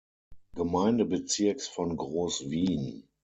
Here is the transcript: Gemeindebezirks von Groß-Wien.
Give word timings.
Gemeindebezirks 0.55 1.67
von 1.67 1.95
Groß-Wien. 1.95 3.07